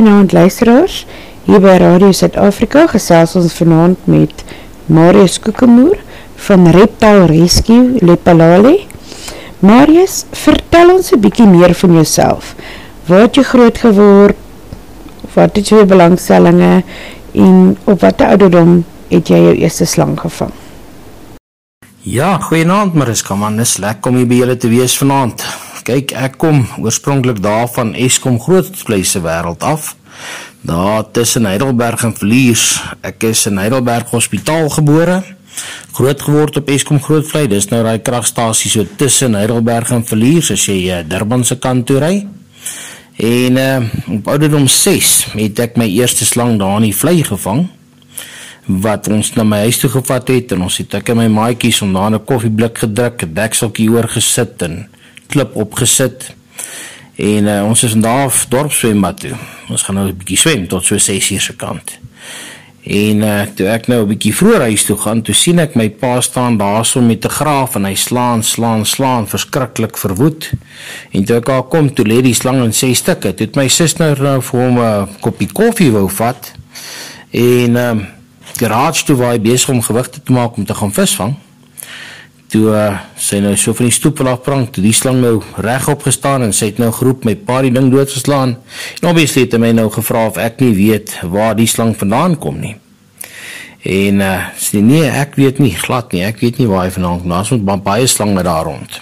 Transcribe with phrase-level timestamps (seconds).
[0.00, 1.06] Goeienaand luisteraars.
[1.44, 4.44] Hier by Radio Suid-Afrika gesels ons vanaand met
[4.88, 5.98] Marius Kokemoer
[6.46, 8.78] van Reptile Rescue Lepalale.
[9.60, 12.54] Marius, vertel ons 'n bietjie meer van jouself.
[13.06, 14.36] Waar het jy groot geword?
[15.34, 16.82] Wat het jou belangstellinge
[17.34, 20.52] en op watter ouderdom het jy jou eerste slang gevang?
[22.00, 25.44] Ja, goeienaand Mariska man, dis lekker om hier by julle te wees vanaand.
[25.80, 29.94] Kyk, ek kom oorspronklik daar van Eskom Grootvlei se wêreld af.
[30.60, 32.82] Daar tussen Heidelberg en Vliers.
[33.00, 35.22] Ek is in Heidelberg Hospitaal gebore.
[35.96, 37.46] Groot geword op Eskom Grootvlei.
[37.48, 41.88] Dis nou daai kragstasie so tussen Heidelberg en Vliers as jy uh, Durban se kant
[41.88, 42.14] toe ry.
[43.16, 43.80] En uh,
[44.18, 47.66] op ouderdom 6 het ek my eerste slang daar in die vlei gevang
[48.70, 51.80] wat ons na my huis toe gevat het en ons het ek en my maatjies
[51.82, 54.86] om daar 'n koffieblik gedruk, 'n dekseltjie oorgesit en
[55.30, 56.34] klip opgesit.
[57.20, 59.34] En uh, ons is vandag dorpswembad toe.
[59.70, 61.98] Ons gaan nou 'n bietjie swem tot so 6 uur se kant.
[62.80, 65.88] En uh, toe ek nou 'n bietjie vroeër huis toe gaan, toe sien ek my
[65.90, 70.50] pa staan daarso met 'n graaf en hy slaan, slaan, slaan verskriklik verwoed.
[71.10, 73.34] En toe ek daar kom, toe lê die slang in ses stukke.
[73.34, 76.52] Toe het my suster nou vir hom 'n koppie koffie wou vat.
[77.30, 78.06] En ehm um,
[78.56, 81.36] garage toe waar hy besig om gewigte te maak om te gaan visvang
[82.50, 86.02] toe uh, sy nou so van die stoep af prang toe die slang nou regop
[86.08, 88.56] gestaan en sy het nou geroep my pa die ding doodgeslaan
[89.00, 92.36] en obviously het hy my nou gevra of ek nie weet waar die slang vandaan
[92.42, 92.74] kom nie.
[93.86, 97.22] En uh, sê nee ek weet nie glad nie ek weet nie waar hy vandaan
[97.22, 99.00] kom daar's met baie slange daar rond.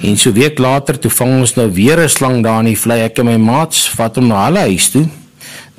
[0.00, 3.02] En so week later toe vang ons nou weer 'n slang daar in die vlei.
[3.04, 5.08] Ek en my maats vat hom na hulle huis toe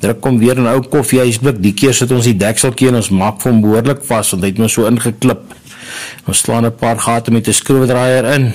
[0.02, 1.62] druk kom weer 'n ou koffiehuisblik.
[1.62, 4.58] Die keer sit ons die dekseltjie en ons maak hom behoorlik vas want hy het
[4.58, 5.42] nou so ingeklip
[6.26, 8.52] Ons slaan 'n paar gate met 'n skroewedraaier in.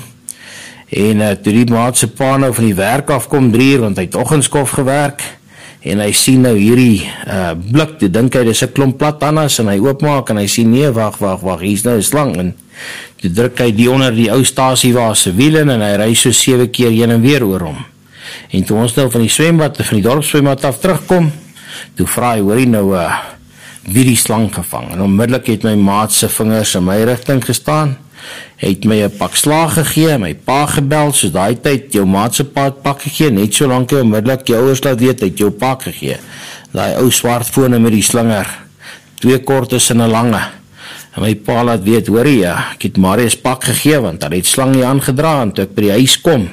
[0.90, 3.80] En uh, toe die maat se pa nou van die werk af kom 3 uur
[3.80, 5.22] want hy het oggendskof gewerk
[5.88, 9.60] en hy sien nou hierdie uh blik, toe dink hy dis 'n klomp plat annas
[9.60, 12.56] en hy oopmaak en hy sien nee, wag, wag, wag, hier's nou 'n slang en
[13.22, 16.32] toe druk hy die onder die ou stasie waar se wiele en hy ry so
[16.32, 17.86] 7 keer heen en weer oor hom.
[18.52, 21.32] En toe ons nou van die swembad van die dorpswembad af terugkom,
[21.96, 23.37] toe vra hy hoor hy nou uh
[23.88, 24.92] wie die slang gevang.
[24.92, 27.98] En onmiddellik het my maat se vingers in my rigting gestaan
[28.58, 32.44] het my 'n pak slaag gegee my pa gebel so daai tyd jou maat se
[32.44, 35.84] pa pak gegee net so lank hy onmiddellik jou ouers laat weet het jou pak
[35.84, 36.18] gegee.
[36.74, 38.48] Daai ou swart fone met die slinger
[39.20, 40.42] twee kortes en 'n lange.
[41.16, 44.36] En my pa laat weet hoor jy ja, ek het Marius pak gegee want hy
[44.36, 46.50] het slang nie aangedra en toe ek by die huis kom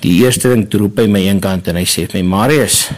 [0.00, 2.88] die eerste ding toe roep hy my eenkant en hy sê my Marius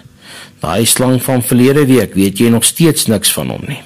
[0.61, 3.81] Daai slang van verlede week, weet jy nog steeds niks van hom nie.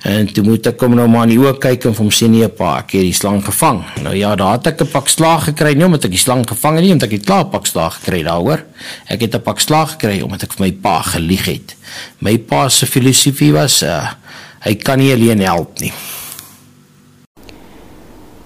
[0.00, 2.28] En toe moet ek kom nou maar in die oë kyk en vir hom sê
[2.32, 3.82] nee pa, ek het die slang gevang.
[4.00, 6.76] Nou ja, daar het ek 'n pak slaag gekry nie omdat ek die slang gevang
[6.76, 8.64] het nie, omdat ek het klaar pak slaag gekry daaroor.
[9.08, 11.76] Ek het 'n pak slaag gekry omdat ek vir my pa gelieg het.
[12.20, 14.08] My pa se filosofie was uh
[14.60, 15.92] hy kan nie alleen help nie.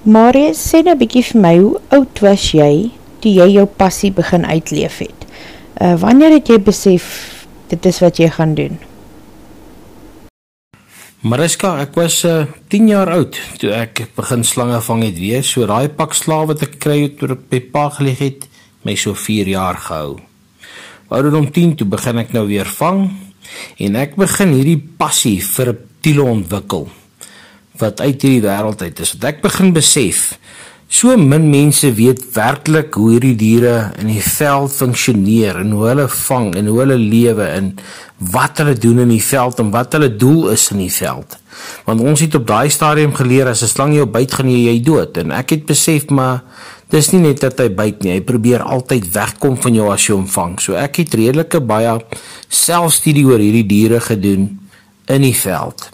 [0.02, 2.90] Marius, sê nou 'n bietjie vir my, hoe oud was jy
[3.20, 5.23] toe jy jou passie begin uitleef het?
[5.74, 7.06] Uh, wanneer het jy besef
[7.72, 8.76] dit is wat jy gaan doen?
[11.24, 15.42] Mariska, ek was uh, 10 jaar oud toe ek begin slange vang het weer.
[15.42, 18.44] So daai pak slawe wat ek kry het ek by pa geleeg het,
[18.84, 20.18] my so 4 jaar gehou.
[21.08, 23.08] Ouderdom 10 toe begin ek nou weer vang
[23.82, 26.86] en ek begin hierdie passie vir 'n tiele ontwikkel
[27.80, 29.16] wat uit hierdie wêreld uit is.
[29.16, 30.38] Wat ek begin besef
[30.94, 36.04] So min mense weet werklik hoe hierdie diere in die veld funksioneer en hoe hulle
[36.06, 37.72] vang en hoe hulle lewe en
[38.34, 41.34] wat hulle doen in die veld en wat hulle doel is in die veld.
[41.88, 44.78] Want ons het op daai stadium geleer as 'n slang jou byt gaan jy jy
[44.86, 46.44] dood en ek het besef maar
[46.90, 50.14] dis nie net dat hy byt nie, hy probeer altyd wegkom van jou as jy
[50.14, 50.60] hom vang.
[50.60, 51.98] So ek het redelike baie
[52.48, 54.60] selfstudie oor hierdie diere gedoen
[55.08, 55.90] in die veld.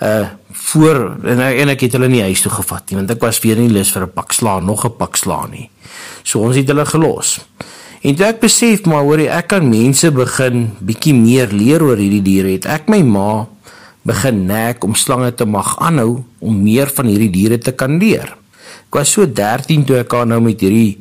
[0.00, 0.26] Uh
[0.64, 3.60] voor en en ek het hulle nie huis toe gevat nie want ek was weer
[3.60, 5.70] nie lus vir 'n pak slaan nog 'n pak slaan nie.
[6.22, 7.40] So ons het hulle gelos.
[8.02, 12.22] En toe ek besef maar hoor ek kan mense begin bietjie meer leer oor hierdie
[12.22, 13.46] diere het ek my ma
[14.04, 18.36] begin nek om slange te mag aanhou om meer van hierdie diere te kan leer.
[18.88, 20.98] Ek was so 13 toe ek aan nou met hierdie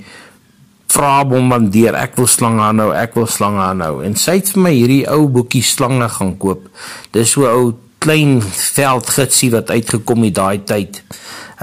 [0.94, 4.74] vra bombardeer ek wil slange aanhou ek wil slange aanhou en sy het vir my
[4.76, 6.70] hierdie ou boekie slange gaan koop.
[7.12, 11.04] Dis so ou klein veldgitsie wat uitgekom het daai tyd.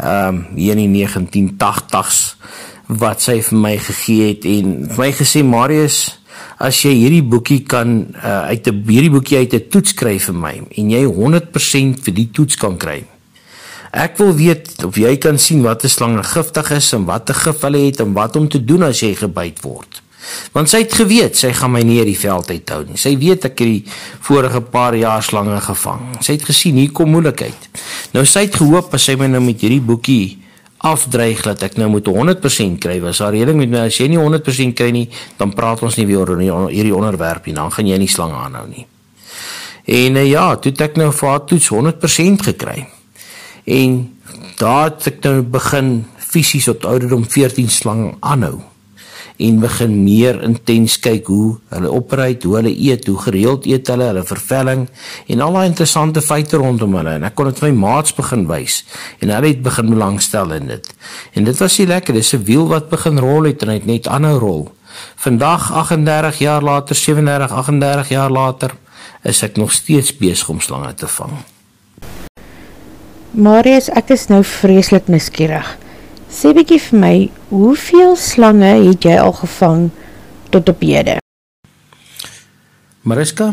[0.01, 2.21] Ehm um, hier in die 1980s
[3.01, 6.01] wat sy vir my gegee het en my gesê Marius
[6.61, 10.35] as jy hierdie boekie kan uh, uit 'n hierdie boekie uit 'n toets kry vir
[10.35, 13.05] my en jy 100% vir die toets kan kry.
[13.91, 17.61] Ek wil weet of jy kan sien wat 'n slange giftig is en watter gif
[17.61, 20.03] hulle het en wat om te doen as jy gebyt word.
[20.53, 22.99] Want sy het geweet sy gaan my nie uit die veld uithou nie.
[23.01, 23.97] Sy weet ek het die
[24.27, 26.19] vorige paar jaar slange gevang.
[26.25, 27.69] Sy het gesien hier kom moeilikheid.
[28.15, 30.39] Nou sy het gehoop as sy my nou met hierdie boekie
[30.87, 32.99] afdreig dat ek nou moet 100% kry.
[33.05, 35.09] Was haar reding met my as jy nie 100% kry nie,
[35.41, 37.57] dan praat ons nie weer oor hierdie onderwerp nie.
[37.57, 38.87] Dan gaan jy nie slange aanhou nie.
[39.91, 42.85] En uh, ja, toe het ek nou vir haar toets 100% gekry.
[43.69, 44.01] En
[44.61, 45.95] daar het ek nou begin
[46.31, 48.61] fisies op ouderdom 14 slange aanhou
[49.41, 54.11] en begin meer intens kyk hoe hulle opereer, hoe hulle eet, hoe gereeld eet hulle,
[54.13, 54.87] hulle vervelling
[55.27, 58.83] en al daai interessante feite rondom hulle en ek kon dit my maats begin wys
[59.21, 60.93] en hulle het begin belangstel in dit.
[61.35, 63.87] En dit was nie lekker, dis 'n wiel wat begin rol het en hy het
[63.87, 64.63] net aanhou rol.
[65.17, 68.75] Vandag 38 jaar later, 37, 38 jaar later,
[69.23, 71.33] is ek nog steeds besig om slange te vang.
[73.31, 75.77] Marius, ek is nou vreeslik nuuskierig.
[76.31, 77.15] Sê bietjie vir my,
[77.51, 79.89] hoeveel slange het jy al gevang
[80.55, 81.17] tot op hede?
[83.03, 83.49] Mariska,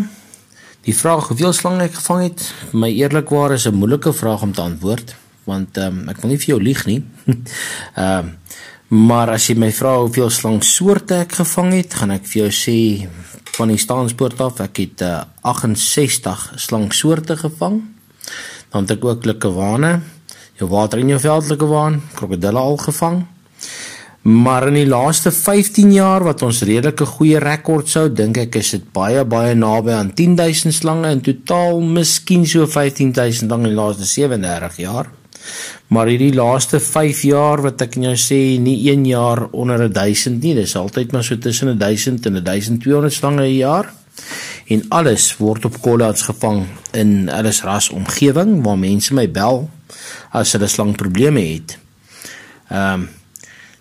[0.86, 2.44] die vraag hoeveel slange ek gevang het,
[2.78, 5.16] my eerlikwaar is 'n moeilike vraag om te antwoord,
[5.50, 7.02] want um, ek wil nie vir jou lieg nie.
[7.98, 8.38] Um,
[9.10, 13.10] maar as jy my vra hoeveel slangsoorte ek gevang het, gaan ek vir jou sê
[13.58, 17.82] van die staanspoort af, ek het uh, 68 slangsoorte gevang.
[18.70, 20.02] Dan het ek ook likkewane
[20.58, 23.26] jou water in jou veldelike waan, krokodille al gevang.
[24.28, 28.74] Maar in die laaste 15 jaar wat ons redelike goeie rekord sou, dink ek is
[28.76, 33.78] dit baie baie naby aan 10000 slange in totaal, miskien so 15000 dan in die
[33.78, 35.14] laaste 37 jaar.
[35.96, 40.58] Maar hierdie laaste 5 jaar wat ek nou sê, nie een jaar onder 1000 nie,
[40.58, 43.94] dis altyd maar so tussen 1000 en 1200 slange 'n jaar.
[44.68, 49.70] En alles word op kollats gevang in alles ras omgewing waar mense my bel
[50.32, 51.78] as hulle slangprobleme het.
[52.70, 53.10] Ehm um,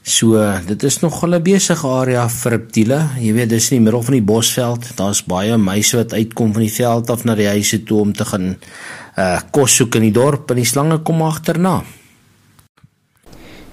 [0.07, 3.09] so dit is nog 'n besige area vir reptiele.
[3.19, 4.97] Jy weet dis in die middel van die bosveld.
[4.97, 8.25] Daar's baie muise wat uitkom van die veld af na die huise toe om te
[8.25, 8.57] gaan
[9.19, 11.83] uh kos soek in die dorp en die slange kom agterna.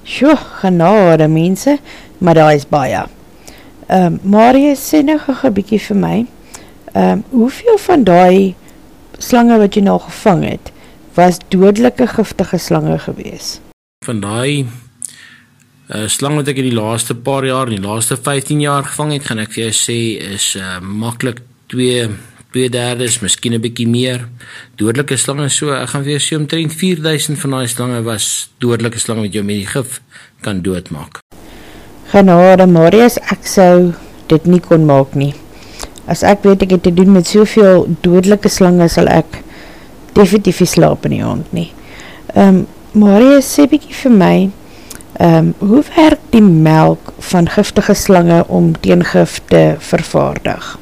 [0.03, 1.77] Sjoe, genade mense,
[2.17, 3.05] maar daar is baie.
[3.87, 6.25] Ehm um, Marius sê nou gou 'n bietjie vir my.
[6.93, 8.55] Ehm um, hoeveel van daai
[9.17, 10.71] slange wat jy nou gevang het,
[11.15, 13.59] was dodelike giftige slange gewees.
[14.05, 18.61] Van daai uh, slang wat ek in die laaste paar jaar, in die laaste 15
[18.63, 19.99] jaar gevang het, gaan ek vir jou sê
[20.33, 21.43] is uh, maklik
[21.73, 22.09] 2
[22.53, 24.27] twee derdes, miskien 'n bietjie meer.
[24.77, 28.99] Dodelike slange so, ek gaan vir jou sê omtrent 4000 van daai slange was dodelike
[28.99, 30.01] slange wat jou met die gif
[30.41, 31.19] kan doodmaak.
[32.11, 33.93] Genade Marius, ek sou
[34.29, 35.33] dit nie kon maak nie.
[36.05, 39.41] As ek weet ek het te doen met soveel dodelike slange, sal ek
[40.13, 41.71] definitief nie slaap in die hand nie.
[42.35, 44.35] Um, Marius, sê bykie vir my,
[45.19, 50.77] um, hoe werk die melk van giftige slange om teengif te vervaardig?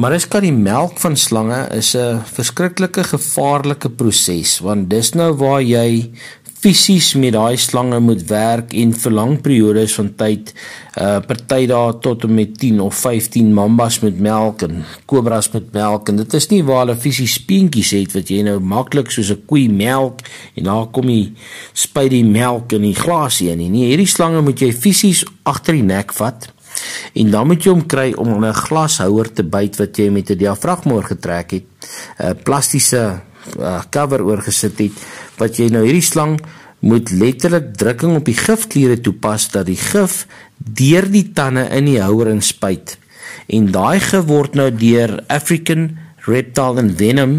[0.00, 6.10] Mariska, die melk van slange is 'n verskriklike gevaarlike proses want dis nou waar jy
[6.60, 10.52] fisies met daai slange moet werk en vir lang periodes van tyd
[11.00, 15.72] uh party dae tot en met 10 of 15 mambas met melk en kobras met
[15.72, 19.32] melk en dit is nie waar hulle fisies speentjies het wat jy nou maklik soos
[19.32, 20.20] 'n koei melk
[20.56, 21.32] en daar kom jy
[21.72, 23.70] spuit die melk in die glasie in nie.
[23.70, 26.52] Nee, hierdie slange moet jy fisies agter die nek vat
[27.14, 30.38] en dan moet jy hom kry om 'n glashouer te byt wat jy met 'n
[30.38, 31.66] diafragma oorgetrek het,
[32.18, 35.04] 'n plastiese uh, cover oorgesit het
[35.38, 36.38] wat jy nou hierdie slang
[36.80, 42.00] moet letterlik drukking op die gifkliere toepas dat die gif deur die tande in die
[42.00, 42.96] houer inspuit.
[43.52, 45.90] En daai gif word nou deur African
[46.24, 47.32] Reptile and Venom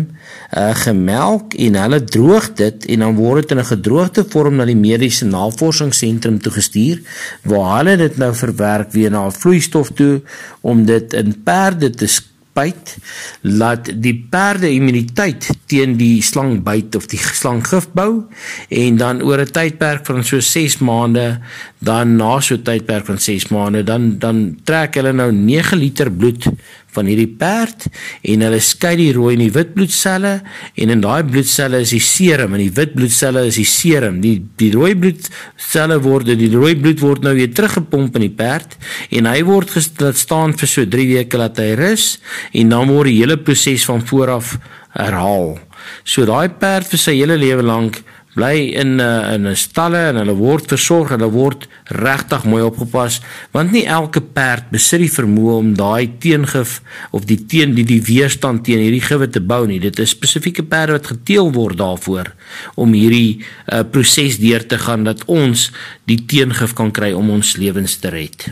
[0.57, 4.65] uh, gemelk en hulle droog dit en dan word dit in 'n gedroogde vorm na
[4.65, 7.01] die mediese navorsingsentrum toegestuur
[7.43, 10.21] waar hulle dit nou verwerk weer na vloeistof toe
[10.61, 12.07] om dit in perde te
[12.53, 12.95] byt
[13.41, 18.25] laat die perde immuniteit teen die slangbyt of die slanggif bou
[18.69, 21.39] en dan oor 'n tydperk van so 6 maande
[21.79, 26.11] dan na so 'n tydperk van 6 maande dan dan trek hulle nou 9 liter
[26.11, 26.47] bloed
[26.95, 27.87] van hierdie perd
[28.33, 30.33] en hulle skei die rooi en die wit bloedselle
[30.75, 34.19] en in daai bloedselle is die serum en die wit bloedselle is die serum.
[34.23, 38.77] Die die rooi bloedselle word die rooi bloed word nou weer teruggepomp in die perd
[39.09, 42.13] en hy word laat staan vir so 3 weke laat hy rus
[42.53, 44.55] en dan word die hele proses van vooraf
[44.97, 45.55] herhaal.
[46.03, 48.01] So daai perd vir sy hele lewe lank
[48.35, 52.63] bly in 'n uh, in 'n stalle en hulle word versorg, hulle word regtig mooi
[52.63, 53.19] opgepas
[53.51, 58.01] want nie elke perd besit die vermoë om daai teengif of die teen die die
[58.01, 59.79] weerstand teen hierdie gif te bou nie.
[59.79, 62.33] Dit is spesifieke perde wat geteel word daarvoor
[62.75, 65.71] om hierdie uh, proses deur te gaan dat ons
[66.05, 68.51] die teengif kan kry om ons lewens te red.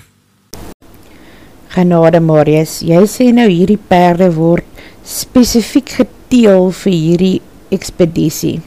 [1.69, 4.65] Genade Marius, jy sê nou hierdie perde word
[5.05, 7.37] spesifiek geteel vir hierdie
[7.71, 8.59] expeditie.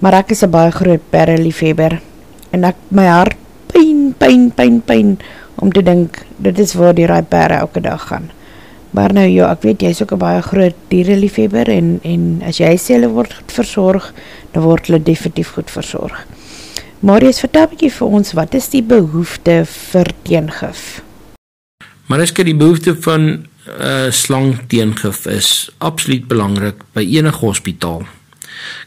[0.00, 1.98] Maar ek is een baie groot perde liefheber
[2.56, 3.36] en ek, my hart
[3.68, 5.18] pijn, pijn, pijn, pijn
[5.60, 8.30] om te dink, dit is waar die raai perde elke dag gaan.
[8.96, 12.58] Maar nou ja, ek weet, jy is ook een baie groot diereliefheber en, en as
[12.58, 14.08] jy sê hulle word goed verzorg,
[14.54, 16.24] dan word hulle definitief goed verzorg.
[17.04, 20.82] Marius, vertel bykie vir ons, wat is die behoefte vir teengif?
[22.10, 28.02] Mariska, die behoefte van uh, slang teengif is absoluut belangrik by enige hospitaal.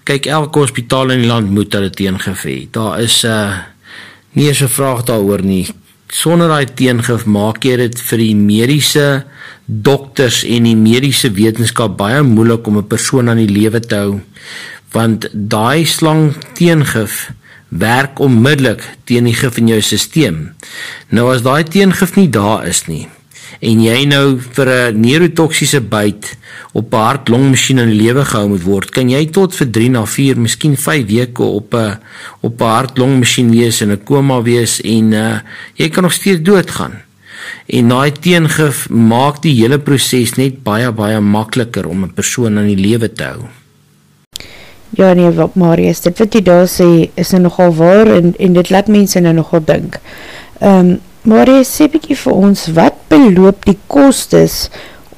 [0.04, 2.68] Kyk, elke hospitaal in die land moet hulle teengif hee.
[2.72, 3.60] Daar is uh,
[4.34, 5.68] nie eens een vraag daar oor nie
[6.14, 9.06] sonder daai teengif maak jy dit vir die mediese
[9.66, 14.22] dokters en die mediese wetenskap baie moeilik om 'n persoon aan die lewe te hou
[14.94, 17.32] want daai slang teengif
[17.70, 20.54] werk onmiddellik teen die gif in jou stelsel.
[21.10, 23.08] Nou as daai teengif nie daar is nie
[23.64, 26.36] en jy nou vir 'n neurotoksiese byt
[26.74, 30.38] op 'n hart-longmasjien in lewe gehou moet word, kan jy tot vir 3 na 4,
[30.38, 32.00] miskien 5 weke op 'n
[32.42, 35.40] op 'n hart-longmasjien wees en 'n koma wees en uh
[35.76, 37.02] jy kan nog steeds doodgaan.
[37.68, 42.68] En daai teengif maak die hele proses net baie baie makliker om 'n persoon aan
[42.68, 43.48] die lewe te hou.
[44.90, 48.54] Ja nee, wat Marius, dit wat jy daar sê is nou nogal waar en en
[48.54, 50.00] dit laat mense nou nogal dink.
[50.60, 54.68] Ehm um, Marius, sê bietjie vir ons wat beloop die kostes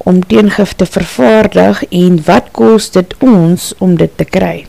[0.06, 4.68] om teengif te vervaardig en wat kost dit ons om dit te kry?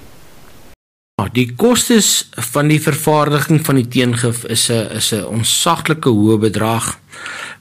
[1.22, 6.39] Ja, die kostes van die vervaardiging van die teengif is 'n is 'n onsaglike hoë
[6.39, 6.98] bedrag.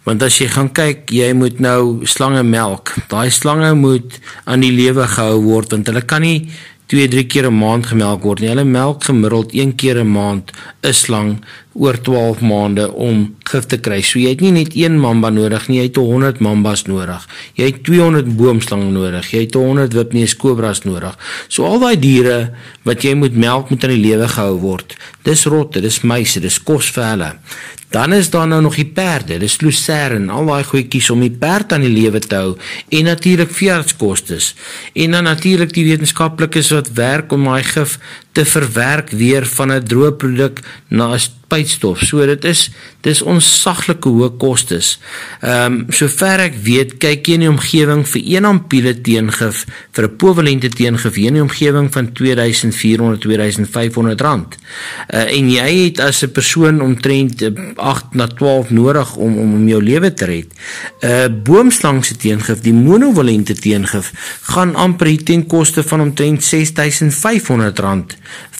[0.04, 2.94] Want as jy gaan kyk, jy moet nou slange melk.
[3.08, 6.48] Daai slange moet aan die lewe gehou word want hulle kan nie
[6.86, 8.48] 2, 3 keer 'n maand gemelk word nie.
[8.48, 10.52] Hulle melk gemiddeld 1 keer 'n maand
[10.82, 11.44] 'n slang
[11.78, 14.00] oor 12 maande om gif te kry.
[14.02, 17.26] So jy het nie net een mamba nodig nie, jy het 100 mambas nodig.
[17.58, 19.30] Jy het 200 boomslange nodig.
[19.34, 21.16] Jy het 100 wipneus kobras nodig.
[21.48, 22.38] So al daai diere
[22.88, 24.96] wat jy moet melk moet aan die lewe gehou word.
[25.26, 27.32] Dis rotte, dis muise, dis kos vir hulle.
[27.94, 31.72] Dan is daar nou nog die perde, dis lucerne, al daai goedjies om die perd
[31.72, 32.56] aan die lewe te hou
[32.98, 34.54] en natuurlik veeartskostes.
[34.92, 37.98] En dan natuurlik die wetenskaplikes wat werk om daai gif
[38.36, 42.02] te verwerk weer van 'n droë produk na 'n spuitstof.
[42.02, 42.70] So dit is
[43.06, 44.96] dis onsaglike hoë kostes.
[45.40, 50.04] Ehm um, sover ek weet, kyk jy in die omgewing vir 1 ampulle teengif vir
[50.08, 54.56] 'n povalente teengif in die omgewing van 2400 2500 rand.
[55.14, 57.42] Uh, en jy het as 'n persoon omtrent
[57.76, 60.48] 8 na 12 nodig om om om jou lewe te red.
[61.02, 67.78] 'n uh, Boomslang se teengif, die monovalente teengif, gaan amper teen koste van omtrent 6500
[67.78, 68.16] rand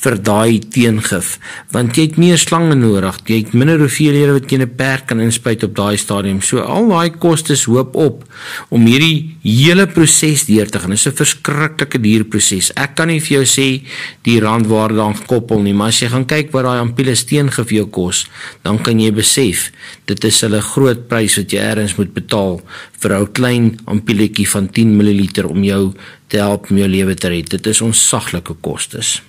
[0.07, 1.37] vir daai teengif
[1.75, 5.21] want jy het meer slange nodig jy het minder hoeveelhede wat jy 'n perk kan
[5.21, 6.40] inspuit op daai stadium.
[6.43, 8.25] So al daai kostes hoop op
[8.69, 10.90] om hierdie hele proses deur te gaan.
[10.90, 12.71] Dis 'n verskriklike duur proses.
[12.76, 13.83] Ek kan nie vir jou sê
[14.23, 17.87] die randwaarde aan gekoppel nie maar as jy gaan kyk wat daai ampulle steengif jou
[17.87, 18.26] kos
[18.66, 19.71] dan kan jy besef
[20.07, 22.61] dit is 'n groot prys wat jy eers moet betaal
[23.00, 25.93] vir 'n klein ampulletjie van 10 ml om jou
[26.28, 27.50] te help om jou lewe te red.
[27.50, 29.23] Dit is onsaglike kostes.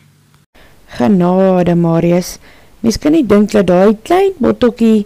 [0.97, 2.37] Genade, Marius.
[2.81, 5.05] Mens kan nie dink dat daai klein botteltjie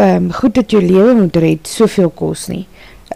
[0.00, 2.64] ehm um, goed dat jou lewe moet red soveel kos nie.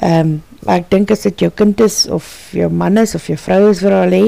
[0.01, 0.43] Ehm um,
[0.75, 2.27] ek dink as dit jou kind is of
[2.57, 4.23] jou man is of jou vrou is vir al hê,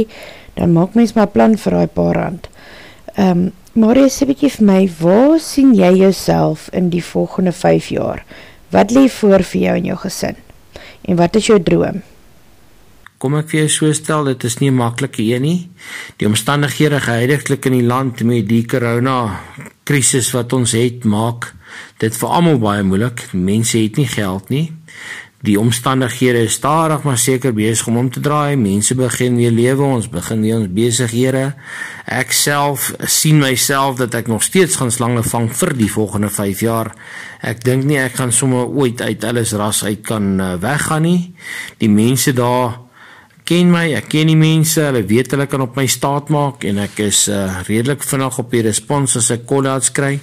[0.56, 2.50] dan maak mens maar plan vir daai paar rand.
[3.16, 3.46] Ehm um,
[3.76, 8.22] Marius, sê bietjie vir my, waar sien jy jouself in die volgende 5 jaar?
[8.72, 10.38] Wat lê voor vir jou en jou gesin?
[11.04, 12.00] En wat is jou droom?
[13.18, 15.70] Kom ek vir jou so stel, dit is nie 'n maklike een nie.
[16.18, 19.40] Die omstandighede geheidiglik in die land met die corona
[19.84, 21.54] krisis wat ons het, maak
[21.98, 23.32] dit vir almal baie moeilik.
[23.32, 24.72] Mense het nie geld nie.
[25.46, 28.56] Die omstandighede is stadig maar seker besig om om te draai.
[28.56, 31.54] Mense begin weer lewe, ons begin weer ons besighede.
[32.06, 36.64] Ek self sien myself dat ek nog steeds gaan slange vang vir die volgende 5
[36.64, 36.94] jaar.
[37.40, 41.34] Ek dink nie ek gaan sommer ooit uit alles ras uit kan uh, weggaan nie.
[41.78, 42.85] Die mense daar
[43.46, 46.80] ken my, ek ken die mense, hulle weet hulle kan op my staat maak en
[46.82, 50.16] ek is uh, redelik vinnig op die respons as ek kollaats kry.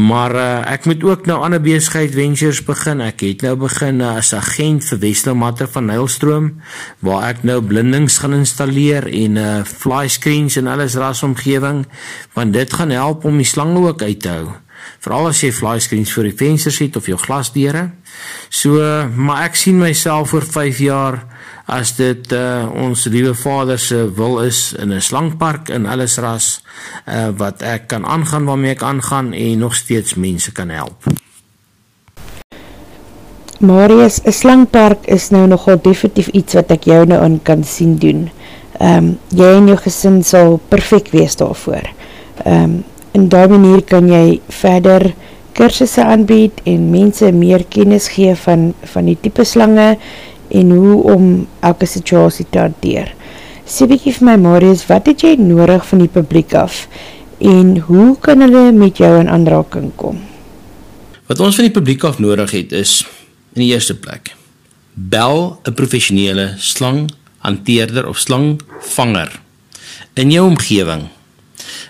[0.00, 3.04] Maar uh, ek moet ook nou ander besigheid ventures begin.
[3.04, 6.50] Ek het nou begin uh, as agent vir Weslo Matte van Nylstroom
[7.04, 11.84] waar ek nou blindings gaan installeer en uh, fly screens en alles ras omgewing
[12.34, 14.63] want dit gaan help om die slange ook uit te hou.
[15.04, 17.90] Veral as jy fly screens vir die vensters het of jou glasdeure.
[18.48, 18.80] So,
[19.16, 21.22] maar ek sien myself oor 5 jaar
[21.66, 26.60] as dit uh, ons liewe Vader se wil is in 'n slangpark in alles ras
[27.08, 31.04] uh, wat ek kan aangaan waarmee ek aangaan en nog steeds mense kan help.
[33.58, 37.96] Marius, een slangpark is nou nogal definitief iets wat ek jou nou aan kan sien
[37.96, 38.30] doen.
[38.80, 41.86] Um, jy en jou gesin sal perfect wees daarvoor.
[42.44, 42.82] Um,
[43.14, 45.12] in die manier kan jy verder
[45.54, 49.94] kursusse aanbied en mense meer kennis gee van, van die type slange
[50.54, 51.28] en hoe om
[51.62, 53.12] elke situasie te hanteer.
[53.64, 56.84] Sê bykie vir my Marius, wat het jy nodig van die publiek af
[57.38, 60.18] en hoe kan hulle met jou in aanraking kom?
[61.30, 63.02] Wat ons van die publiek af nodig het is
[63.54, 64.34] in die eerste plek
[64.94, 69.40] bel 'n professionele slanghanteerder of slangvanger
[70.14, 71.08] in jou omgewing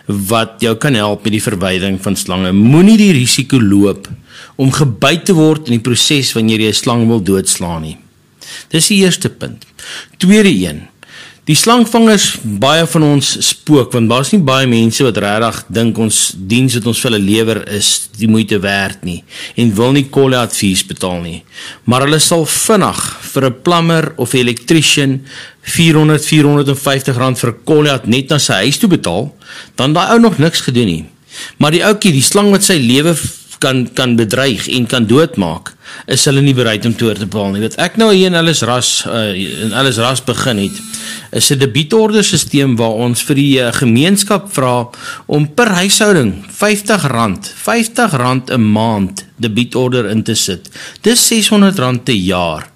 [0.06, 2.52] wat jou kan help met die verwydering van slange.
[2.52, 4.08] Moenie die risiko loop
[4.56, 7.96] om gebyt te word in die proses wanneer jy 'n slang wil doodslaan nie.
[8.68, 9.66] Dis die eerste punt.
[10.18, 10.88] Tweede een,
[11.44, 16.20] Die slangvangers, baie van ons spook want daar's nie baie mense wat regtig dink ons
[16.48, 19.18] diens wat ons vir hulle lewer is die moeite werd nie
[19.60, 21.42] en wil nie kolle advies betaal nie.
[21.84, 23.02] Maar hulle sal vinnig
[23.34, 25.20] vir 'n plumber of 'n elektriesien
[25.60, 29.34] 400 450 rand vir 'n kolle net na sy huis toe betaal,
[29.76, 31.04] dan daai ou nog niks gedoen nie.
[31.58, 33.14] Maar die ouetjie, die slang wat sy lewe
[33.64, 35.72] kan kan bedreig en kan doodmaak,
[36.10, 37.62] is hulle nie bereid om toe te betaal nie.
[37.64, 40.80] Wat ek nou hier in alles ras uh, in alles ras begin het,
[41.32, 44.88] is 'n debietorde stelsel waar ons vir die uh, gemeenskap vra
[45.26, 48.18] om per huishouding R50, R50
[48.52, 50.68] 'n maand debietorde in te sit.
[51.02, 52.68] Dis R600 per jaar.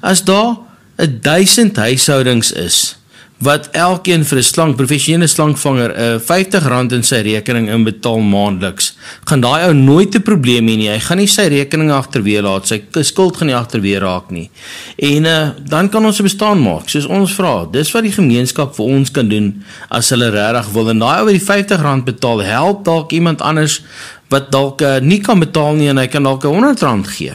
[0.00, 0.56] As daar
[0.96, 2.96] 1000 huishoudings is,
[3.38, 8.96] wat elkeen vir 'n slang professionele slangvanger 'n uh, R50 in sy rekening inbetaal maandeliks,
[9.24, 10.88] gaan daai ou nooit 'n probleem hê nie.
[10.88, 14.50] Hy gaan nie sy rekening agterweë laat, sy skuld gaan nie agterweë raak nie.
[14.96, 17.66] En uh, dan kan ons 'n bestaan maak, soos ons vra.
[17.70, 21.24] Dis wat die gemeenskap vir ons kan doen as hulle regtig wil en daai ou
[21.26, 23.82] wat die R50 betaal, help dalk iemand anders
[24.28, 27.34] wat dalk uh, nie kan betaal nie en hy kan dalk 'n R100 gee.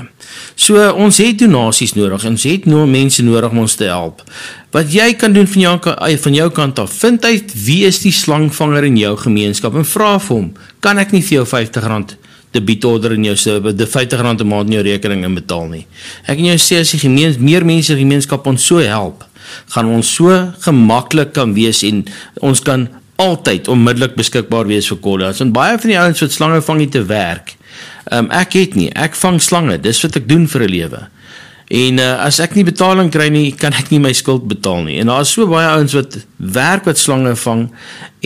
[0.56, 2.26] So ons het donasies nodig.
[2.26, 4.24] Ons het nou mense nodig om ons te help.
[4.72, 5.76] Wat jy kan doen van jou
[6.24, 10.14] van jou kant af, vind uit wie is die slangvanger in jou gemeenskap en vra
[10.20, 12.16] vir hom, kan ek nie vir jou R50
[12.56, 15.86] debietorde in jou se die R50 'n maand in jou rekening inbetaal nie.
[16.28, 19.26] Ek kan jou sê as die gemeen meer mense in die gemeenskap ons so help,
[19.70, 22.06] gaan ons so gemaklik kan wees en
[22.42, 25.42] ons kan altyd onmiddellik beskikbaar wees vir kollegas.
[25.42, 27.56] En baie van die ouens wat slange vang het te werk.
[28.12, 29.78] Ehm um, ek het nie, ek vang slange.
[29.82, 31.08] Dis wat ek doen vir 'n lewe.
[31.72, 34.98] En uh, as ek nie betaling kry nie, kan ek nie my skuld betaal nie.
[35.00, 37.70] En daar is so baie ouens wat werk wat slange vang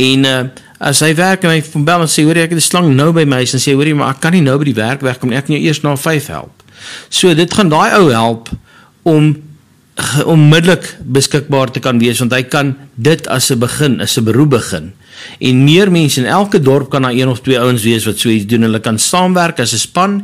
[0.01, 0.39] en uh,
[0.81, 3.11] as hy werk en hy van bel en sê hoor ek het 'n slang nou
[3.13, 5.37] by my en sê hoorie maar ek kan nie nou by die werk wegkom nie.
[5.37, 6.63] Ek moet eers na 5 help.
[7.09, 8.49] So dit gaan daai ou help
[9.03, 9.35] om
[10.25, 14.49] onmiddellik beskikbaar te kan wees want hy kan dit as 'n begin, as 'n beroep
[14.49, 14.93] begin.
[15.39, 18.29] En meer mense in elke dorp kan daar een of twee ouens wees wat so
[18.29, 18.61] iets doen.
[18.61, 20.23] Hulle kan saamwerk as 'n span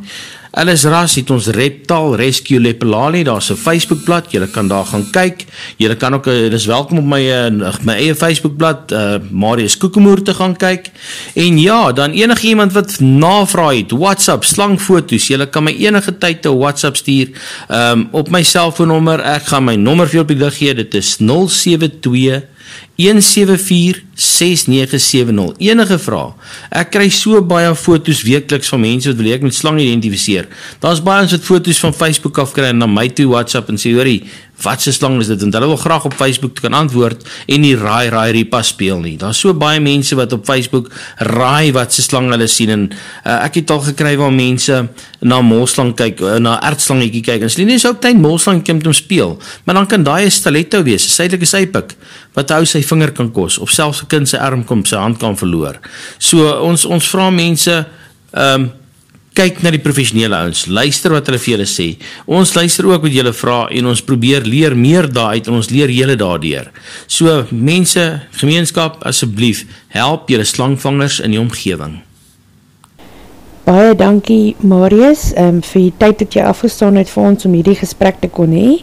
[0.51, 5.45] Alles ras het ons Reptile Rescue Lepelali, daar's 'n Facebookblad, jy kan daar gaan kyk.
[5.77, 10.21] Jy kan ook eh, dis welkom op my eh, my eie Facebookblad, uh Marius Kokemoer
[10.21, 10.91] te gaan kyk.
[11.35, 16.45] En ja, dan enige iemand wat navraag het, WhatsApp slangfoto's, jy kan my enige tyd
[16.45, 17.29] 'n WhatsApp stuur
[17.69, 19.19] um op my selfoonnommer.
[19.19, 20.73] Ek gaan my nommer vir jou op die lig gee.
[20.73, 22.50] Dit is 072
[22.99, 26.33] 1746970 enige vrae
[26.81, 30.45] ek kry so baie fotos weekliks van mense wat wil ek met slang identifiseer.
[30.83, 33.77] Daar's baie ons wat fotos van Facebook af kry en na my toe WhatsApp en
[33.81, 34.21] sê hoorie
[34.63, 37.75] wat se slang is dit want hulle wil graag op Facebook kan antwoord en nie
[37.75, 39.17] raai raai ripa speel nie.
[39.17, 43.37] Daar's so baie mense wat op Facebook raai wat se slang hulle sien en uh,
[43.45, 44.81] ek het al gekry waar mense
[45.21, 47.45] na molslang kyk, uh, na ertslangetjie kyk.
[47.45, 50.83] En hulle nie sou tyd molslang kom om speel, maar dan kan daai 'n stiletto
[50.83, 51.95] wees, 'n suidelike sypik
[52.33, 55.17] wat hou sy vinger kan kos of selfs 'n kind se arm kom sy hand
[55.19, 55.79] kan verloor.
[56.17, 57.85] So ons ons vra mense
[58.33, 58.80] ehm um,
[59.37, 61.87] kyk na die professionele ouens, luister wat hulle vir julle sê.
[62.27, 65.91] Ons luister ook wat julle vra en ons probeer leer meer daaruit en ons leer
[65.93, 66.67] julle daardeur.
[67.07, 68.03] So mense,
[68.41, 69.63] gemeenskap, asseblief,
[69.95, 72.01] help julle slangvangers in die omgewing.
[73.63, 77.77] Baie dankie Marius, um, vir die tyd wat jy afgestaan het vir ons om hierdie
[77.79, 78.81] gesprek te kon hê.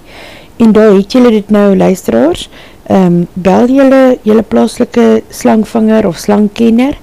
[0.62, 2.48] En daar het julle dit nou luisteraars.
[2.88, 6.96] Ehm um, bel julle julle plaaslike slangvanger of slangkenner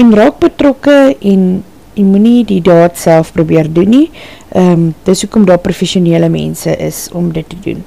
[0.00, 1.42] en raak betrokke en
[1.96, 4.06] jy moet nie die daad self probeer doen nie,
[4.56, 7.82] um, dis ook om daar professionele mense is om dit te doen.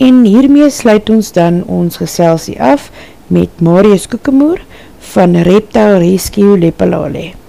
[0.00, 2.88] En hiermee sluit ons dan ons geselsie af
[3.32, 4.64] met Marius Koekemoer
[5.12, 7.41] van Reptile Rescue Lepalale.